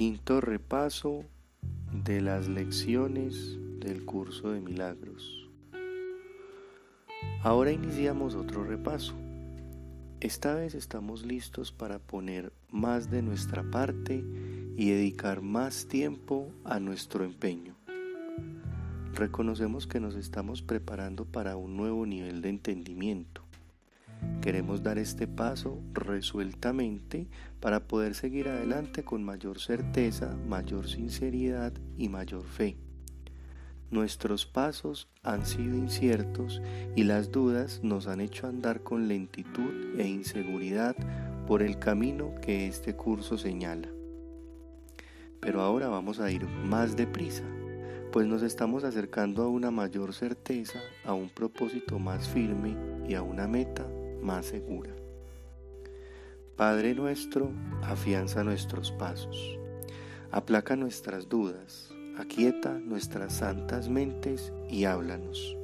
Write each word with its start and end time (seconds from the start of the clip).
Quinto 0.00 0.40
repaso 0.40 1.26
de 1.92 2.22
las 2.22 2.48
lecciones 2.48 3.58
del 3.80 4.06
curso 4.06 4.50
de 4.50 4.62
milagros. 4.62 5.46
Ahora 7.42 7.70
iniciamos 7.70 8.34
otro 8.34 8.64
repaso. 8.64 9.12
Esta 10.20 10.54
vez 10.54 10.74
estamos 10.74 11.26
listos 11.26 11.70
para 11.70 11.98
poner 11.98 12.50
más 12.70 13.10
de 13.10 13.20
nuestra 13.20 13.62
parte 13.62 14.24
y 14.74 14.88
dedicar 14.88 15.42
más 15.42 15.86
tiempo 15.86 16.50
a 16.64 16.80
nuestro 16.80 17.22
empeño. 17.22 17.76
Reconocemos 19.12 19.86
que 19.86 20.00
nos 20.00 20.14
estamos 20.14 20.62
preparando 20.62 21.26
para 21.26 21.58
un 21.58 21.76
nuevo 21.76 22.06
nivel 22.06 22.40
de 22.40 22.48
entendimiento. 22.48 23.49
Queremos 24.40 24.82
dar 24.82 24.98
este 24.98 25.26
paso 25.26 25.82
resueltamente 25.92 27.28
para 27.60 27.86
poder 27.86 28.14
seguir 28.14 28.48
adelante 28.48 29.04
con 29.04 29.22
mayor 29.22 29.60
certeza, 29.60 30.34
mayor 30.48 30.88
sinceridad 30.88 31.74
y 31.98 32.08
mayor 32.08 32.44
fe. 32.44 32.78
Nuestros 33.90 34.46
pasos 34.46 35.08
han 35.22 35.44
sido 35.44 35.76
inciertos 35.76 36.62
y 36.96 37.04
las 37.04 37.30
dudas 37.32 37.80
nos 37.82 38.06
han 38.06 38.20
hecho 38.20 38.46
andar 38.46 38.82
con 38.82 39.08
lentitud 39.08 39.98
e 39.98 40.08
inseguridad 40.08 40.96
por 41.46 41.62
el 41.62 41.78
camino 41.78 42.34
que 42.40 42.66
este 42.66 42.96
curso 42.96 43.36
señala. 43.36 43.88
Pero 45.40 45.60
ahora 45.60 45.88
vamos 45.88 46.18
a 46.20 46.30
ir 46.30 46.46
más 46.46 46.96
deprisa, 46.96 47.44
pues 48.12 48.26
nos 48.26 48.42
estamos 48.42 48.84
acercando 48.84 49.42
a 49.42 49.48
una 49.48 49.70
mayor 49.70 50.14
certeza, 50.14 50.80
a 51.04 51.12
un 51.12 51.28
propósito 51.28 51.98
más 51.98 52.28
firme 52.28 52.76
y 53.08 53.14
a 53.14 53.22
una 53.22 53.48
meta 53.48 53.86
más 54.22 54.46
segura. 54.46 54.90
Padre 56.56 56.94
nuestro, 56.94 57.52
afianza 57.82 58.44
nuestros 58.44 58.92
pasos, 58.92 59.58
aplaca 60.30 60.76
nuestras 60.76 61.28
dudas, 61.28 61.90
aquieta 62.18 62.78
nuestras 62.78 63.34
santas 63.34 63.88
mentes 63.88 64.52
y 64.68 64.84
háblanos. 64.84 65.56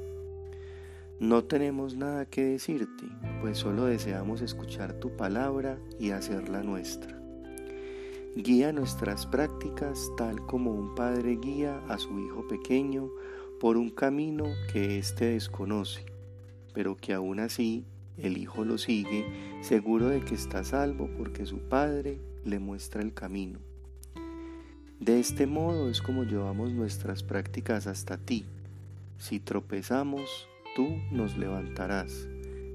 No 1.19 1.45
tenemos 1.45 1.97
nada 1.97 2.27
que 2.27 2.45
decirte, 2.45 3.05
pues 3.41 3.59
solo 3.59 3.87
deseamos 3.87 4.43
escuchar 4.43 4.95
tu 4.95 5.17
palabra 5.17 5.79
y 5.99 6.11
hacerla 6.11 6.63
nuestra. 6.63 7.19
Guía 8.35 8.71
nuestras 8.71 9.27
prácticas 9.27 10.11
tal 10.19 10.45
como 10.45 10.73
un 10.73 10.95
padre 10.95 11.39
guía 11.41 11.83
a 11.89 11.97
su 11.97 12.19
hijo 12.21 12.47
pequeño 12.49 13.11
por 13.59 13.79
un 13.79 13.89
camino 13.89 14.45
que 14.71 14.99
éste 14.99 15.31
desconoce, 15.31 16.05
pero 16.75 16.99
que 16.99 17.15
aún 17.15 17.41
así 17.41 17.87
el 18.19 18.39
hijo 18.39 18.65
lo 18.65 18.79
sigue 18.79 19.27
seguro 19.61 20.09
de 20.09 20.21
que 20.21 20.35
está 20.35 20.65
salvo 20.65 21.09
porque 21.17 21.47
su 21.47 21.59
padre 21.59 22.19
le 22.45 22.59
muestra 22.59 23.03
el 23.03 23.13
camino. 23.13 23.59
De 25.01 25.21
este 25.21 25.47
modo 25.47 25.91
es 25.91 26.01
como 26.01 26.25
llevamos 26.25 26.73
nuestras 26.73 27.23
prácticas 27.23 27.87
hasta 27.87 28.17
ti. 28.17 28.47
Si 29.19 29.41
tropezamos, 29.41 30.49
tú 30.75 30.89
nos 31.11 31.37
levantarás. 31.37 32.27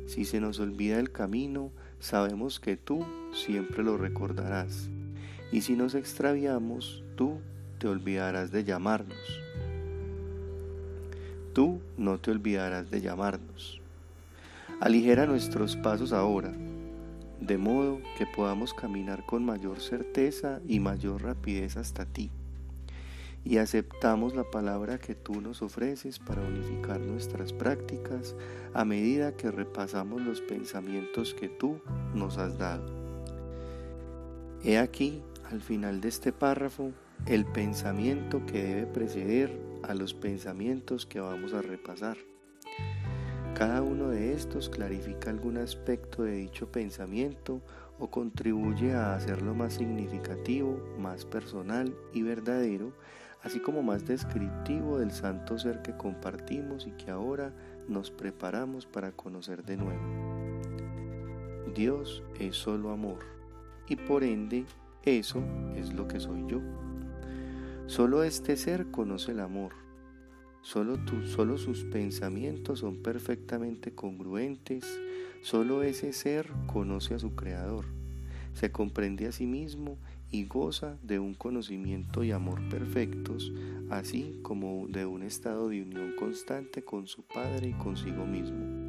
Si 0.06 0.26
se 0.26 0.40
nos 0.40 0.60
olvida 0.60 1.00
el 1.00 1.12
camino, 1.12 1.72
sabemos 2.00 2.60
que 2.60 2.78
tú 2.78 3.06
siempre 3.34 3.84
lo 3.84 3.98
recordarás. 3.98 4.90
Y 5.52 5.62
si 5.62 5.76
nos 5.76 5.96
extraviamos, 5.96 7.04
tú 7.16 7.40
te 7.80 7.88
olvidarás 7.88 8.52
de 8.52 8.64
llamarnos. 8.64 9.42
Tú 11.54 11.82
no 11.98 12.20
te 12.20 12.32
olvidarás 12.32 12.92
de 12.92 13.02
llamarnos. 13.02 13.81
Aligera 14.82 15.28
nuestros 15.28 15.78
pasos 15.78 16.12
ahora 16.12 16.52
de 17.40 17.58
modo 17.58 18.00
que 18.18 18.26
podamos 18.26 18.74
caminar 18.74 19.26
con 19.26 19.44
mayor 19.44 19.80
certeza 19.80 20.60
y 20.68 20.80
mayor 20.80 21.24
rapidez 21.24 21.76
hasta 21.78 22.06
ti. 22.06 22.30
Y 23.44 23.58
aceptamos 23.58 24.36
la 24.36 24.44
palabra 24.44 25.00
que 25.00 25.16
tú 25.16 25.42
nos 25.42 25.64
ofreces 25.64 26.20
para 26.20 26.42
unificar 26.42 27.00
nuestras 27.00 27.54
prácticas 27.54 28.36
a 28.74 28.86
medida 28.86 29.36
que 29.36 29.50
repasamos 29.50 30.22
los 30.22 30.42
pensamientos 30.42 31.34
que 31.34 31.50
tú 31.50 31.80
nos 32.14 32.38
has 32.38 32.60
dado. 32.60 32.86
He 34.64 34.78
aquí, 34.78 35.22
al 35.52 35.62
final 35.62 36.02
de 36.02 36.10
este 36.10 36.32
párrafo, 36.32 36.92
el 37.28 37.46
pensamiento 37.46 38.46
que 38.48 38.64
debe 38.64 38.86
preceder 38.86 39.60
a 39.84 39.96
los 39.96 40.14
pensamientos 40.14 41.08
que 41.08 41.20
vamos 41.20 41.54
a 41.54 41.62
repasar. 41.64 42.31
Cada 43.62 43.84
uno 43.84 44.10
de 44.10 44.34
estos 44.34 44.70
clarifica 44.70 45.30
algún 45.30 45.58
aspecto 45.58 46.24
de 46.24 46.32
dicho 46.32 46.72
pensamiento 46.72 47.62
o 48.00 48.10
contribuye 48.10 48.96
a 48.96 49.14
hacerlo 49.14 49.54
más 49.54 49.76
significativo, 49.76 50.84
más 50.98 51.26
personal 51.26 51.94
y 52.12 52.24
verdadero, 52.24 52.92
así 53.44 53.60
como 53.60 53.84
más 53.84 54.08
descriptivo 54.08 54.98
del 54.98 55.12
santo 55.12 55.60
ser 55.60 55.84
que 55.84 55.96
compartimos 55.96 56.88
y 56.88 56.92
que 56.94 57.12
ahora 57.12 57.54
nos 57.88 58.10
preparamos 58.10 58.88
para 58.88 59.12
conocer 59.12 59.64
de 59.64 59.78
nuevo. 59.78 60.02
Dios 61.76 62.24
es 62.40 62.56
solo 62.56 62.90
amor 62.90 63.20
y 63.88 63.96
por 63.96 64.24
ende 64.24 64.66
eso 65.04 65.44
es 65.76 65.94
lo 65.94 66.08
que 66.08 66.20
soy 66.20 66.48
yo. 66.48 66.62
Solo 67.86 68.24
este 68.24 68.58
ser 68.58 68.90
conoce 68.90 69.34
el 69.34 69.40
amor 69.40 69.81
Solo, 70.62 71.58
sus 71.58 71.84
pensamientos 71.86 72.80
son 72.80 72.98
perfectamente 72.98 73.94
congruentes, 73.94 74.86
solo 75.42 75.82
ese 75.82 76.14
ser 76.14 76.52
conoce 76.68 77.16
a 77.16 77.20
su 77.20 77.36
Creador, 77.36 77.86
se 78.54 78.72
comprende 78.72 79.28
a 79.28 79.32
sí 79.32 79.48
mismo 79.48 79.98
y 80.30 80.46
goza 80.46 80.98
de 81.02 81.20
un 81.20 81.34
conocimiento 81.34 82.24
y 82.24 82.32
amor 82.32 82.62
perfectos, 82.70 83.52
así 83.90 84.40
como 84.44 84.88
de 84.88 85.06
un 85.06 85.24
estado 85.24 85.68
de 85.68 85.82
unión 85.82 86.14
constante 86.18 86.84
con 86.84 87.08
su 87.08 87.24
Padre 87.24 87.70
y 87.70 87.74
consigo 87.74 88.26
mismo. 88.26 88.82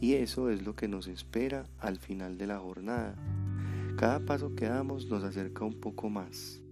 Y 0.00 0.14
eso 0.14 0.50
es 0.50 0.62
lo 0.62 0.74
que 0.74 0.88
nos 0.88 1.06
espera 1.06 1.66
al 1.78 1.98
final 1.98 2.36
de 2.36 2.46
la 2.46 2.58
jornada. 2.58 3.16
Cada 3.96 4.20
paso 4.20 4.54
que 4.54 4.66
damos 4.66 5.06
nos 5.06 5.24
acerca 5.24 5.64
un 5.64 5.80
poco 5.80 6.08
más. 6.10 6.62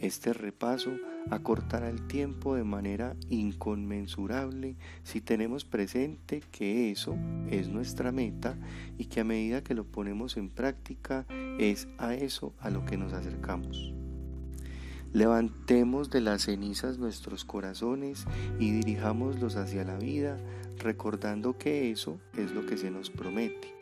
Este 0.00 0.32
repaso 0.32 0.92
acortará 1.30 1.88
el 1.88 2.06
tiempo 2.06 2.54
de 2.54 2.64
manera 2.64 3.16
inconmensurable 3.30 4.76
si 5.02 5.20
tenemos 5.20 5.64
presente 5.64 6.42
que 6.52 6.90
eso 6.90 7.16
es 7.50 7.68
nuestra 7.68 8.12
meta 8.12 8.56
y 8.96 9.06
que 9.06 9.20
a 9.20 9.24
medida 9.24 9.62
que 9.62 9.74
lo 9.74 9.84
ponemos 9.84 10.36
en 10.36 10.50
práctica 10.50 11.26
es 11.58 11.88
a 11.98 12.14
eso 12.14 12.54
a 12.60 12.70
lo 12.70 12.84
que 12.84 12.96
nos 12.96 13.12
acercamos. 13.12 13.92
Levantemos 15.12 16.10
de 16.10 16.20
las 16.20 16.42
cenizas 16.42 16.98
nuestros 16.98 17.44
corazones 17.44 18.26
y 18.58 18.72
dirijámoslos 18.72 19.56
hacia 19.56 19.82
la 19.82 19.96
vida, 19.96 20.38
recordando 20.76 21.56
que 21.56 21.90
eso 21.90 22.20
es 22.36 22.52
lo 22.52 22.66
que 22.66 22.76
se 22.76 22.90
nos 22.90 23.08
promete 23.08 23.74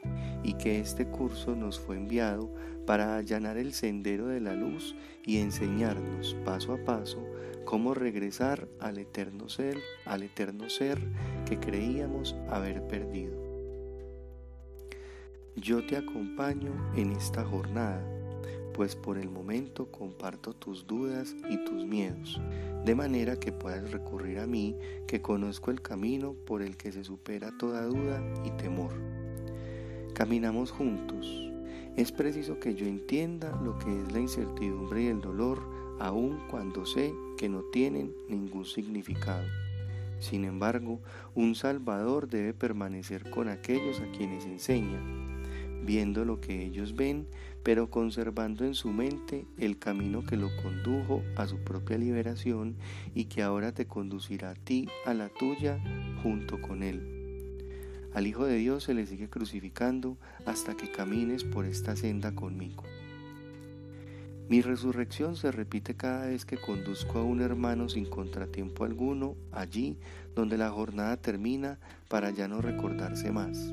y 0.44 0.54
que 0.54 0.78
este 0.78 1.06
curso 1.06 1.56
nos 1.56 1.80
fue 1.80 1.96
enviado 1.96 2.54
para 2.86 3.16
allanar 3.16 3.58
el 3.58 3.74
sendero 3.74 4.28
de 4.28 4.40
la 4.40 4.54
luz 4.54 4.94
y 5.24 5.38
enseñarnos 5.38 6.36
paso 6.44 6.72
a 6.72 6.84
paso 6.84 7.26
cómo 7.64 7.94
regresar 7.94 8.68
al 8.78 8.98
eterno 8.98 9.48
ser, 9.48 9.80
al 10.04 10.22
eterno 10.22 10.70
ser 10.70 11.00
que 11.44 11.58
creíamos 11.58 12.36
haber 12.48 12.86
perdido. 12.86 13.34
Yo 15.56 15.84
te 15.84 15.96
acompaño 15.96 16.72
en 16.94 17.10
esta 17.12 17.44
jornada 17.44 18.15
pues 18.76 18.94
por 18.94 19.16
el 19.16 19.30
momento 19.30 19.90
comparto 19.90 20.52
tus 20.52 20.86
dudas 20.86 21.34
y 21.48 21.56
tus 21.64 21.86
miedos, 21.86 22.38
de 22.84 22.94
manera 22.94 23.40
que 23.40 23.50
puedas 23.50 23.90
recurrir 23.90 24.38
a 24.38 24.46
mí, 24.46 24.76
que 25.06 25.22
conozco 25.22 25.70
el 25.70 25.80
camino 25.80 26.34
por 26.34 26.60
el 26.60 26.76
que 26.76 26.92
se 26.92 27.02
supera 27.02 27.56
toda 27.56 27.86
duda 27.86 28.22
y 28.44 28.50
temor. 28.50 28.92
Caminamos 30.12 30.72
juntos. 30.72 31.26
Es 31.96 32.12
preciso 32.12 32.60
que 32.60 32.74
yo 32.74 32.86
entienda 32.86 33.58
lo 33.64 33.78
que 33.78 34.02
es 34.02 34.12
la 34.12 34.20
incertidumbre 34.20 35.04
y 35.04 35.06
el 35.06 35.22
dolor, 35.22 35.62
aun 35.98 36.38
cuando 36.50 36.84
sé 36.84 37.14
que 37.38 37.48
no 37.48 37.62
tienen 37.72 38.14
ningún 38.28 38.66
significado. 38.66 39.46
Sin 40.18 40.44
embargo, 40.44 41.00
un 41.34 41.54
Salvador 41.54 42.28
debe 42.28 42.52
permanecer 42.52 43.30
con 43.30 43.48
aquellos 43.48 44.00
a 44.00 44.10
quienes 44.12 44.44
enseña, 44.44 45.00
viendo 45.86 46.24
lo 46.24 46.40
que 46.40 46.64
ellos 46.64 46.94
ven, 46.94 47.26
pero 47.62 47.88
conservando 47.88 48.64
en 48.64 48.74
su 48.74 48.90
mente 48.90 49.46
el 49.56 49.78
camino 49.78 50.24
que 50.24 50.36
lo 50.36 50.54
condujo 50.62 51.22
a 51.36 51.46
su 51.46 51.58
propia 51.58 51.96
liberación 51.96 52.76
y 53.14 53.24
que 53.24 53.42
ahora 53.42 53.72
te 53.72 53.86
conducirá 53.86 54.50
a 54.50 54.54
ti 54.54 54.88
a 55.06 55.14
la 55.14 55.28
tuya 55.30 55.78
junto 56.22 56.60
con 56.60 56.82
él. 56.82 57.16
Al 58.12 58.26
Hijo 58.26 58.44
de 58.44 58.56
Dios 58.56 58.84
se 58.84 58.94
le 58.94 59.06
sigue 59.06 59.28
crucificando 59.28 60.16
hasta 60.44 60.76
que 60.76 60.90
camines 60.90 61.44
por 61.44 61.66
esta 61.66 61.96
senda 61.96 62.34
conmigo. 62.34 62.82
Mi 64.48 64.62
resurrección 64.62 65.34
se 65.34 65.50
repite 65.50 65.96
cada 65.96 66.26
vez 66.28 66.44
que 66.44 66.56
conduzco 66.56 67.18
a 67.18 67.24
un 67.24 67.40
hermano 67.40 67.88
sin 67.88 68.06
contratiempo 68.06 68.84
alguno 68.84 69.34
allí 69.50 69.98
donde 70.36 70.56
la 70.56 70.70
jornada 70.70 71.16
termina 71.16 71.78
para 72.08 72.30
ya 72.30 72.46
no 72.46 72.60
recordarse 72.60 73.32
más. 73.32 73.72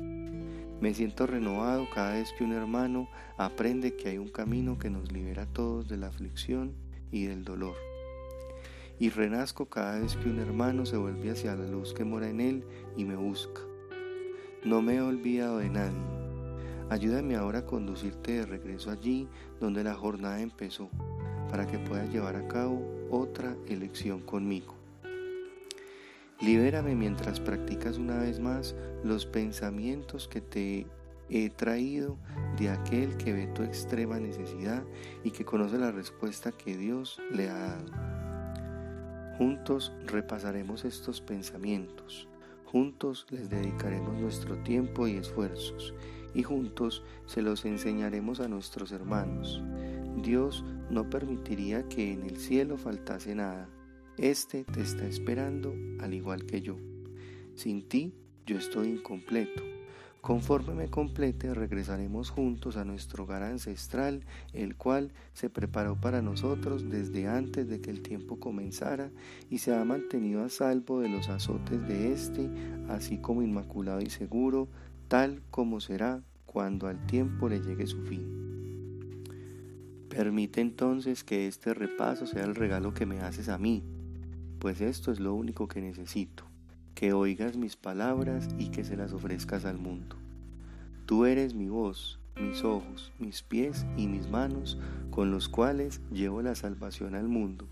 Me 0.84 0.92
siento 0.92 1.26
renovado 1.26 1.88
cada 1.88 2.12
vez 2.12 2.34
que 2.36 2.44
un 2.44 2.52
hermano 2.52 3.08
aprende 3.38 3.96
que 3.96 4.10
hay 4.10 4.18
un 4.18 4.28
camino 4.28 4.78
que 4.78 4.90
nos 4.90 5.10
libera 5.10 5.44
a 5.44 5.46
todos 5.46 5.88
de 5.88 5.96
la 5.96 6.08
aflicción 6.08 6.74
y 7.10 7.24
del 7.24 7.42
dolor. 7.42 7.74
Y 8.98 9.08
renazco 9.08 9.64
cada 9.64 9.98
vez 10.00 10.14
que 10.14 10.28
un 10.28 10.40
hermano 10.40 10.84
se 10.84 10.98
vuelve 10.98 11.30
hacia 11.30 11.56
la 11.56 11.66
luz 11.66 11.94
que 11.94 12.04
mora 12.04 12.28
en 12.28 12.42
él 12.42 12.66
y 12.98 13.06
me 13.06 13.16
busca. 13.16 13.62
No 14.62 14.82
me 14.82 14.96
he 14.96 15.00
olvidado 15.00 15.56
de 15.56 15.70
nadie. 15.70 16.04
Ayúdame 16.90 17.34
ahora 17.34 17.60
a 17.60 17.66
conducirte 17.66 18.32
de 18.32 18.44
regreso 18.44 18.90
allí 18.90 19.26
donde 19.60 19.84
la 19.84 19.94
jornada 19.94 20.42
empezó, 20.42 20.90
para 21.48 21.66
que 21.66 21.78
puedas 21.78 22.12
llevar 22.12 22.36
a 22.36 22.46
cabo 22.46 23.08
otra 23.10 23.56
elección 23.68 24.20
conmigo. 24.20 24.83
Libérame 26.44 26.94
mientras 26.94 27.40
practicas 27.40 27.96
una 27.96 28.18
vez 28.18 28.38
más 28.38 28.74
los 29.02 29.24
pensamientos 29.24 30.28
que 30.28 30.42
te 30.42 30.86
he 31.30 31.48
traído 31.48 32.18
de 32.58 32.68
aquel 32.68 33.16
que 33.16 33.32
ve 33.32 33.46
tu 33.46 33.62
extrema 33.62 34.20
necesidad 34.20 34.84
y 35.22 35.30
que 35.30 35.46
conoce 35.46 35.78
la 35.78 35.90
respuesta 35.90 36.52
que 36.52 36.76
Dios 36.76 37.18
le 37.32 37.48
ha 37.48 37.58
dado. 37.58 37.86
Juntos 39.38 39.94
repasaremos 40.04 40.84
estos 40.84 41.22
pensamientos, 41.22 42.28
juntos 42.66 43.26
les 43.30 43.48
dedicaremos 43.48 44.20
nuestro 44.20 44.58
tiempo 44.64 45.08
y 45.08 45.16
esfuerzos 45.16 45.94
y 46.34 46.42
juntos 46.42 47.02
se 47.24 47.40
los 47.40 47.64
enseñaremos 47.64 48.40
a 48.40 48.48
nuestros 48.48 48.92
hermanos. 48.92 49.62
Dios 50.22 50.62
no 50.90 51.08
permitiría 51.08 51.88
que 51.88 52.12
en 52.12 52.24
el 52.24 52.36
cielo 52.36 52.76
faltase 52.76 53.34
nada 53.34 53.66
este 54.18 54.64
te 54.64 54.80
está 54.80 55.06
esperando 55.06 55.74
al 56.00 56.14
igual 56.14 56.46
que 56.46 56.60
yo. 56.60 56.76
Sin 57.54 57.88
ti 57.88 58.14
yo 58.46 58.58
estoy 58.58 58.88
incompleto. 58.88 59.62
Conforme 60.20 60.72
me 60.72 60.88
complete, 60.88 61.52
regresaremos 61.52 62.30
juntos 62.30 62.78
a 62.78 62.84
nuestro 62.86 63.24
hogar 63.24 63.42
ancestral, 63.42 64.24
el 64.54 64.74
cual 64.74 65.12
se 65.34 65.50
preparó 65.50 66.00
para 66.00 66.22
nosotros 66.22 66.88
desde 66.88 67.28
antes 67.28 67.68
de 67.68 67.82
que 67.82 67.90
el 67.90 68.00
tiempo 68.00 68.40
comenzara 68.40 69.10
y 69.50 69.58
se 69.58 69.74
ha 69.74 69.84
mantenido 69.84 70.42
a 70.42 70.48
salvo 70.48 71.00
de 71.00 71.10
los 71.10 71.28
azotes 71.28 71.86
de 71.86 72.12
éste, 72.14 72.48
así 72.88 73.18
como 73.18 73.42
inmaculado 73.42 74.00
y 74.00 74.08
seguro, 74.08 74.68
tal 75.08 75.42
como 75.50 75.80
será 75.80 76.22
cuando 76.46 76.86
al 76.86 77.04
tiempo 77.04 77.50
le 77.50 77.60
llegue 77.60 77.86
su 77.86 78.00
fin. 78.04 78.44
Permite 80.08 80.62
entonces 80.62 81.22
que 81.22 81.48
este 81.48 81.74
repaso 81.74 82.26
sea 82.26 82.44
el 82.44 82.54
regalo 82.54 82.94
que 82.94 83.04
me 83.04 83.20
haces 83.20 83.50
a 83.50 83.58
mí, 83.58 83.82
pues 84.64 84.80
esto 84.80 85.12
es 85.12 85.20
lo 85.20 85.34
único 85.34 85.68
que 85.68 85.82
necesito, 85.82 86.44
que 86.94 87.12
oigas 87.12 87.54
mis 87.54 87.76
palabras 87.76 88.48
y 88.58 88.70
que 88.70 88.82
se 88.82 88.96
las 88.96 89.12
ofrezcas 89.12 89.66
al 89.66 89.76
mundo. 89.76 90.16
Tú 91.04 91.26
eres 91.26 91.52
mi 91.52 91.68
voz, 91.68 92.18
mis 92.40 92.64
ojos, 92.64 93.12
mis 93.18 93.42
pies 93.42 93.84
y 93.98 94.06
mis 94.06 94.26
manos 94.26 94.78
con 95.10 95.30
los 95.30 95.50
cuales 95.50 96.00
llevo 96.10 96.40
la 96.40 96.54
salvación 96.54 97.14
al 97.14 97.28
mundo. 97.28 97.68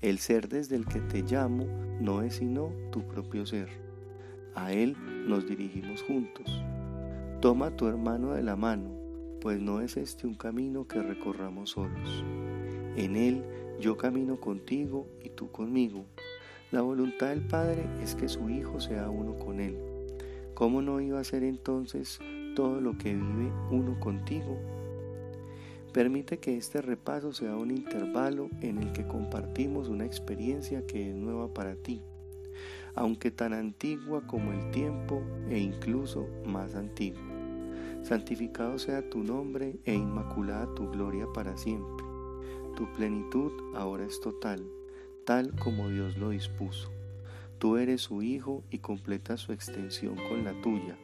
El 0.00 0.18
ser 0.18 0.48
desde 0.48 0.74
el 0.74 0.86
que 0.86 0.98
te 0.98 1.22
llamo 1.22 1.68
no 2.00 2.22
es 2.22 2.34
sino 2.34 2.72
tu 2.90 3.06
propio 3.06 3.46
ser. 3.46 3.68
A 4.56 4.72
Él 4.72 4.96
nos 5.28 5.46
dirigimos 5.46 6.02
juntos. 6.02 6.64
Toma 7.40 7.66
a 7.66 7.76
tu 7.76 7.86
hermano 7.86 8.32
de 8.32 8.42
la 8.42 8.56
mano, 8.56 8.90
pues 9.40 9.60
no 9.60 9.82
es 9.82 9.96
este 9.96 10.26
un 10.26 10.34
camino 10.34 10.84
que 10.88 11.00
recorramos 11.00 11.70
solos. 11.70 12.24
En 12.98 13.14
Él 13.14 13.44
yo 13.78 13.96
camino 13.96 14.40
contigo 14.40 15.06
y 15.22 15.28
tú 15.28 15.52
conmigo. 15.52 16.04
La 16.72 16.82
voluntad 16.82 17.28
del 17.28 17.46
Padre 17.46 17.88
es 18.02 18.16
que 18.16 18.28
su 18.28 18.50
Hijo 18.50 18.80
sea 18.80 19.08
uno 19.08 19.38
con 19.38 19.60
Él. 19.60 19.78
¿Cómo 20.54 20.82
no 20.82 21.00
iba 21.00 21.20
a 21.20 21.24
ser 21.24 21.44
entonces 21.44 22.18
todo 22.56 22.80
lo 22.80 22.98
que 22.98 23.14
vive 23.14 23.52
uno 23.70 24.00
contigo? 24.00 24.58
Permite 25.92 26.38
que 26.38 26.56
este 26.56 26.82
repaso 26.82 27.32
sea 27.32 27.54
un 27.54 27.70
intervalo 27.70 28.50
en 28.62 28.78
el 28.78 28.92
que 28.92 29.06
compartimos 29.06 29.86
una 29.86 30.04
experiencia 30.04 30.84
que 30.84 31.10
es 31.10 31.14
nueva 31.14 31.54
para 31.54 31.76
ti, 31.76 32.02
aunque 32.96 33.30
tan 33.30 33.52
antigua 33.52 34.26
como 34.26 34.52
el 34.52 34.72
tiempo 34.72 35.22
e 35.48 35.60
incluso 35.60 36.26
más 36.44 36.74
antigua. 36.74 37.22
Santificado 38.02 38.76
sea 38.80 39.08
tu 39.08 39.22
nombre 39.22 39.78
e 39.84 39.94
inmaculada 39.94 40.74
tu 40.74 40.90
gloria 40.90 41.28
para 41.32 41.56
siempre. 41.56 41.97
Tu 42.76 42.90
plenitud 42.92 43.52
ahora 43.74 44.04
es 44.04 44.20
total, 44.20 44.64
tal 45.24 45.54
como 45.56 45.88
Dios 45.88 46.16
lo 46.16 46.30
dispuso. 46.30 46.90
Tú 47.58 47.76
eres 47.76 48.02
su 48.02 48.22
Hijo 48.22 48.62
y 48.70 48.78
completa 48.78 49.36
su 49.36 49.52
extensión 49.52 50.16
con 50.28 50.44
la 50.44 50.52
tuya. 50.62 50.96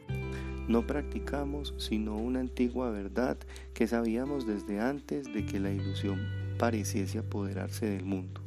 No 0.67 0.87
practicamos 0.87 1.73
sino 1.77 2.15
una 2.15 2.39
antigua 2.39 2.89
verdad 2.89 3.37
que 3.73 3.87
sabíamos 3.87 4.47
desde 4.47 4.79
antes 4.79 5.31
de 5.33 5.45
que 5.45 5.59
la 5.59 5.71
ilusión 5.71 6.19
pareciese 6.57 7.19
apoderarse 7.19 7.87
del 7.87 8.05
mundo. 8.05 8.41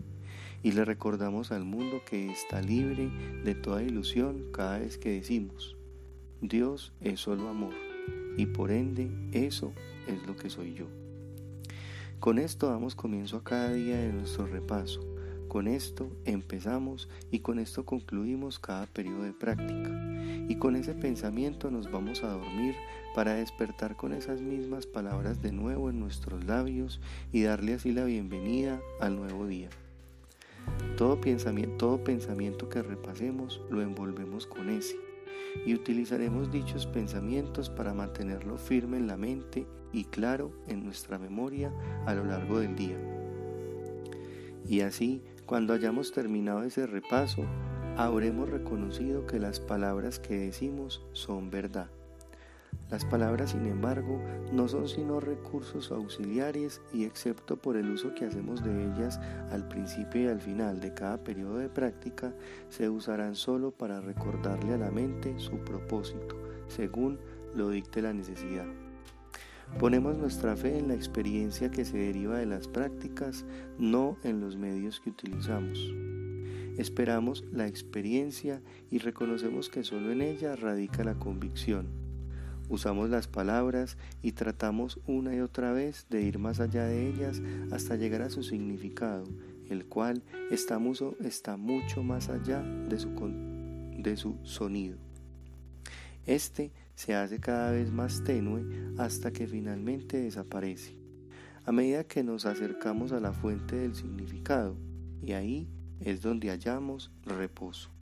Y 0.62 0.72
le 0.72 0.84
recordamos 0.84 1.52
al 1.52 1.64
mundo 1.64 2.00
que 2.08 2.30
está 2.30 2.60
libre 2.60 3.10
de 3.44 3.54
toda 3.54 3.82
ilusión 3.82 4.46
cada 4.52 4.78
vez 4.78 4.98
que 4.98 5.10
decimos, 5.10 5.76
Dios 6.40 6.92
es 7.00 7.20
solo 7.20 7.48
amor, 7.48 7.74
y 8.36 8.46
por 8.46 8.70
ende 8.70 9.10
eso 9.32 9.72
es 10.08 10.26
lo 10.26 10.36
que 10.36 10.50
soy 10.50 10.74
yo. 10.74 10.86
Con 12.20 12.40
esto 12.40 12.68
damos 12.68 12.96
comienzo 12.96 13.36
a 13.36 13.44
cada 13.44 13.72
día 13.72 13.96
de 13.96 14.12
nuestro 14.12 14.44
repaso. 14.44 15.00
Con 15.46 15.68
esto 15.68 16.10
empezamos 16.24 17.08
y 17.30 17.38
con 17.38 17.60
esto 17.60 17.86
concluimos 17.86 18.58
cada 18.58 18.86
periodo 18.86 19.22
de 19.22 19.32
práctica. 19.32 19.90
Y 20.48 20.56
con 20.56 20.74
ese 20.74 20.94
pensamiento 20.94 21.70
nos 21.70 21.92
vamos 21.92 22.24
a 22.24 22.32
dormir 22.32 22.74
para 23.14 23.34
despertar 23.34 23.96
con 23.96 24.12
esas 24.12 24.40
mismas 24.40 24.84
palabras 24.84 25.42
de 25.42 25.52
nuevo 25.52 25.90
en 25.90 26.00
nuestros 26.00 26.44
labios 26.44 27.00
y 27.30 27.42
darle 27.42 27.74
así 27.74 27.92
la 27.92 28.04
bienvenida 28.04 28.80
al 29.00 29.14
nuevo 29.14 29.46
día. 29.46 29.70
Todo 30.96 31.20
pensamiento, 31.20 31.76
todo 31.76 32.02
pensamiento 32.02 32.68
que 32.68 32.82
repasemos 32.82 33.60
lo 33.70 33.80
envolvemos 33.80 34.48
con 34.48 34.70
ese 34.70 35.07
y 35.64 35.74
utilizaremos 35.74 36.50
dichos 36.50 36.86
pensamientos 36.86 37.70
para 37.70 37.94
mantenerlo 37.94 38.58
firme 38.58 38.96
en 38.96 39.06
la 39.06 39.16
mente 39.16 39.66
y 39.92 40.04
claro 40.04 40.52
en 40.66 40.84
nuestra 40.84 41.18
memoria 41.18 41.72
a 42.06 42.14
lo 42.14 42.24
largo 42.24 42.60
del 42.60 42.76
día. 42.76 42.96
Y 44.66 44.80
así, 44.80 45.22
cuando 45.46 45.72
hayamos 45.72 46.12
terminado 46.12 46.62
ese 46.62 46.86
repaso, 46.86 47.44
habremos 47.96 48.50
reconocido 48.50 49.26
que 49.26 49.38
las 49.38 49.60
palabras 49.60 50.18
que 50.18 50.38
decimos 50.38 51.02
son 51.12 51.50
verdad. 51.50 51.90
Las 52.90 53.04
palabras, 53.04 53.50
sin 53.50 53.66
embargo, 53.66 54.18
no 54.50 54.66
son 54.66 54.88
sino 54.88 55.20
recursos 55.20 55.92
auxiliares 55.92 56.80
y 56.90 57.04
excepto 57.04 57.58
por 57.58 57.76
el 57.76 57.90
uso 57.90 58.14
que 58.14 58.24
hacemos 58.24 58.64
de 58.64 58.86
ellas 58.86 59.20
al 59.50 59.68
principio 59.68 60.22
y 60.22 60.26
al 60.28 60.40
final 60.40 60.80
de 60.80 60.94
cada 60.94 61.22
periodo 61.22 61.58
de 61.58 61.68
práctica, 61.68 62.32
se 62.70 62.88
usarán 62.88 63.34
solo 63.34 63.72
para 63.72 64.00
recordarle 64.00 64.72
a 64.72 64.78
la 64.78 64.90
mente 64.90 65.38
su 65.38 65.58
propósito, 65.58 66.34
según 66.68 67.18
lo 67.54 67.68
dicte 67.68 68.00
la 68.00 68.14
necesidad. 68.14 68.66
Ponemos 69.78 70.16
nuestra 70.16 70.56
fe 70.56 70.78
en 70.78 70.88
la 70.88 70.94
experiencia 70.94 71.70
que 71.70 71.84
se 71.84 71.98
deriva 71.98 72.38
de 72.38 72.46
las 72.46 72.68
prácticas, 72.68 73.44
no 73.78 74.16
en 74.24 74.40
los 74.40 74.56
medios 74.56 74.98
que 75.00 75.10
utilizamos. 75.10 75.78
Esperamos 76.78 77.44
la 77.52 77.66
experiencia 77.66 78.62
y 78.90 78.96
reconocemos 78.96 79.68
que 79.68 79.84
solo 79.84 80.10
en 80.10 80.22
ella 80.22 80.56
radica 80.56 81.04
la 81.04 81.18
convicción 81.18 82.07
Usamos 82.68 83.08
las 83.08 83.28
palabras 83.28 83.96
y 84.20 84.32
tratamos 84.32 85.00
una 85.06 85.34
y 85.34 85.40
otra 85.40 85.72
vez 85.72 86.06
de 86.10 86.22
ir 86.22 86.38
más 86.38 86.60
allá 86.60 86.84
de 86.84 87.08
ellas 87.08 87.40
hasta 87.72 87.96
llegar 87.96 88.20
a 88.22 88.30
su 88.30 88.42
significado, 88.42 89.24
el 89.70 89.86
cual 89.86 90.22
está 90.50 90.78
mucho, 90.78 91.16
está 91.24 91.56
mucho 91.56 92.02
más 92.02 92.28
allá 92.28 92.62
de 92.62 92.98
su, 92.98 93.10
de 93.98 94.16
su 94.16 94.36
sonido. 94.42 94.98
Este 96.26 96.72
se 96.94 97.14
hace 97.14 97.40
cada 97.40 97.70
vez 97.70 97.90
más 97.90 98.22
tenue 98.22 98.62
hasta 98.98 99.32
que 99.32 99.46
finalmente 99.46 100.18
desaparece, 100.18 100.94
a 101.64 101.72
medida 101.72 102.04
que 102.04 102.22
nos 102.22 102.44
acercamos 102.44 103.12
a 103.12 103.20
la 103.20 103.32
fuente 103.32 103.76
del 103.76 103.94
significado, 103.94 104.76
y 105.22 105.32
ahí 105.32 105.68
es 106.00 106.20
donde 106.20 106.50
hallamos 106.50 107.10
reposo. 107.24 107.97